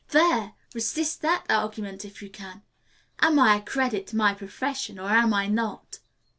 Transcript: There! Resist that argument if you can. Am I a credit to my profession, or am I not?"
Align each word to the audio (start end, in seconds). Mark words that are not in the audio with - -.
There! 0.09 0.53
Resist 0.73 1.21
that 1.21 1.45
argument 1.47 2.03
if 2.05 2.23
you 2.23 2.29
can. 2.31 2.63
Am 3.19 3.37
I 3.37 3.57
a 3.57 3.61
credit 3.61 4.07
to 4.07 4.15
my 4.15 4.33
profession, 4.33 4.97
or 4.97 5.09
am 5.11 5.31
I 5.31 5.45
not?" 5.45 5.99